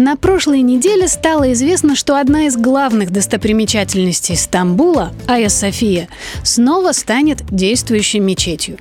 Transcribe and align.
На 0.00 0.16
прошлой 0.16 0.62
неделе 0.62 1.06
стало 1.08 1.52
известно, 1.52 1.94
что 1.94 2.16
одна 2.16 2.46
из 2.46 2.56
главных 2.56 3.10
достопримечательностей 3.10 4.34
Стамбула, 4.34 5.12
Айя 5.28 5.50
София, 5.50 6.08
снова 6.42 6.92
станет 6.92 7.44
действующей 7.50 8.18
мечетью. 8.18 8.78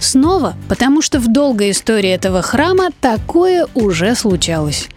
Снова, 0.00 0.56
потому 0.70 1.02
что 1.02 1.18
в 1.18 1.30
долгой 1.30 1.72
истории 1.72 2.08
этого 2.08 2.40
храма 2.40 2.88
такое 3.02 3.66
уже 3.74 4.14
случалось. 4.14 4.88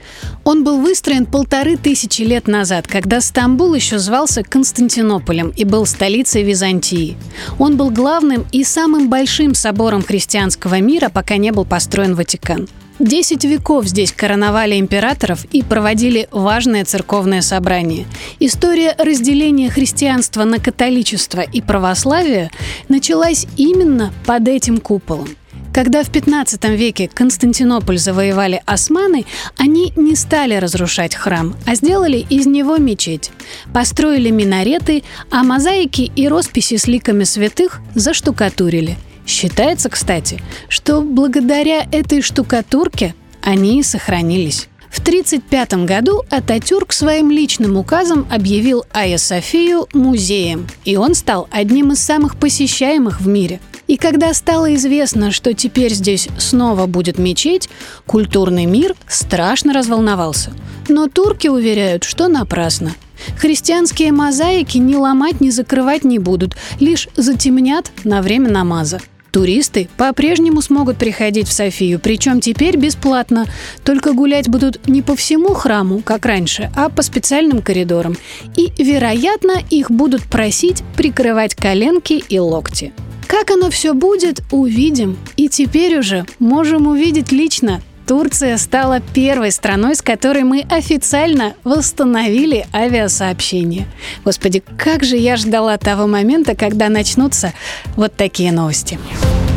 Он 0.46 0.64
был 0.64 0.80
выстроен 0.80 1.26
полторы 1.26 1.76
тысячи 1.76 2.22
лет 2.22 2.48
назад, 2.48 2.88
когда 2.88 3.20
Стамбул 3.20 3.74
еще 3.74 4.00
звался 4.00 4.44
Константинополем 4.44 5.50
и 5.50 5.66
был 5.66 5.86
столицей 5.86 6.44
Византии. 6.44 7.18
Он 7.60 7.76
был 7.76 7.90
главным 7.90 8.46
и 8.54 8.64
самым 8.64 9.10
большим 9.10 9.54
собором 9.54 10.04
христианского 10.04 10.80
мира, 10.80 11.10
пока 11.10 11.36
не 11.36 11.52
был 11.52 11.66
построен 11.66 12.16
Ватикан. 12.16 12.70
Десять 13.00 13.44
веков 13.44 13.88
здесь 13.88 14.14
короновали 14.14 14.80
императоров 14.80 15.44
и 15.52 15.64
проводили 15.64 16.30
важное 16.32 16.86
церковное 16.86 17.42
собрание. 17.42 18.06
История 18.40 18.96
разделения 18.98 19.70
христианства 19.70 20.46
на 20.46 20.60
католичество 20.60 21.42
и 21.42 21.62
православие 21.62 22.52
началась 22.88 23.48
именно 23.58 24.14
под 24.26 24.48
этим 24.48 24.78
куполом. 24.78 25.28
Когда 25.74 26.04
в 26.04 26.10
15 26.10 26.64
веке 26.70 27.10
Константинополь 27.14 27.98
завоевали 27.98 28.62
османы, 28.66 29.26
они 29.58 29.92
не 29.98 30.16
стали 30.16 30.56
разрушать 30.56 31.16
храм, 31.16 31.54
а 31.68 31.76
сделали 31.76 32.26
из 32.30 32.46
него 32.46 32.78
мечеть. 32.78 33.32
Построили 33.74 34.30
минареты, 34.30 35.04
а 35.30 35.44
мозаики 35.44 36.14
и 36.16 36.30
росписи 36.30 36.78
с 36.78 36.88
ликами 36.88 37.26
святых 37.26 37.82
заштукатурили– 37.94 38.98
Считается, 39.26 39.90
кстати, 39.90 40.42
что 40.70 41.02
благодаря 41.02 41.88
этой 41.92 42.22
штукатурке 42.22 43.16
они 43.42 43.80
и 43.80 43.84
сохранились. 43.84 44.68
В 44.90 45.00
1935 45.00 45.86
году 45.86 46.24
Ататюрк 46.30 46.94
своим 46.94 47.30
личным 47.30 47.76
указом 47.76 48.26
объявил 48.32 48.86
Айя 48.94 49.18
Софию 49.18 49.88
музеем, 49.92 50.68
и 50.86 50.96
он 50.96 51.16
стал 51.16 51.50
одним 51.52 51.92
из 51.92 52.00
самых 52.00 52.38
посещаемых 52.38 53.20
в 53.20 53.28
мире. 53.28 53.60
И 53.88 53.98
когда 53.98 54.34
стало 54.34 54.74
известно, 54.76 55.32
что 55.32 55.54
теперь 55.54 55.94
здесь 55.94 56.30
снова 56.38 56.86
будет 56.86 57.20
мечеть, 57.20 57.70
культурный 58.08 58.66
мир 58.66 58.96
страшно 59.08 59.74
разволновался. 59.74 60.54
Но 60.88 61.08
турки 61.08 61.50
уверяют, 61.50 62.04
что 62.06 62.30
напрасно. 62.30 62.94
Христианские 63.38 64.12
мозаики 64.12 64.78
ни 64.78 64.96
ломать, 64.96 65.42
ни 65.42 65.50
закрывать 65.50 66.04
не 66.04 66.20
будут, 66.20 66.56
лишь 66.80 67.10
затемнят 67.16 67.92
на 68.06 68.22
время 68.22 68.50
намаза. 68.50 69.02
Туристы 69.36 69.90
по-прежнему 69.98 70.62
смогут 70.62 70.98
приходить 70.98 71.50
в 71.50 71.52
Софию, 71.52 72.00
причем 72.00 72.40
теперь 72.40 72.78
бесплатно. 72.78 73.48
Только 73.84 74.14
гулять 74.14 74.48
будут 74.48 74.88
не 74.88 75.02
по 75.02 75.18
всему 75.18 75.50
храму, 75.54 76.00
как 76.00 76.26
раньше, 76.26 76.72
а 76.74 76.88
по 76.88 77.02
специальным 77.02 77.62
коридорам. 77.62 78.16
И, 78.56 78.72
вероятно, 78.82 79.58
их 79.70 79.92
будут 79.92 80.24
просить 80.24 80.84
прикрывать 80.96 81.54
коленки 81.54 82.24
и 82.30 82.40
локти. 82.40 82.94
Как 83.28 83.52
оно 83.52 83.70
все 83.70 83.94
будет, 83.94 84.42
увидим. 84.52 85.18
И 85.36 85.50
теперь 85.50 86.00
уже 86.00 86.26
можем 86.40 86.88
увидеть 86.88 87.34
лично. 87.34 87.82
Турция 88.08 88.58
стала 88.58 89.00
первой 89.00 89.52
страной, 89.52 89.96
с 89.96 90.02
которой 90.02 90.44
мы 90.44 90.62
официально 90.70 91.56
восстановили 91.64 92.68
авиасообщение. 92.72 93.88
Господи, 94.24 94.64
как 94.78 95.04
же 95.04 95.18
я 95.18 95.38
ждала 95.38 95.78
того 95.78 96.06
момента, 96.06 96.56
когда 96.56 96.90
начнутся 96.90 97.54
вот 97.96 98.16
такие 98.16 98.52
новости. 98.52 99.00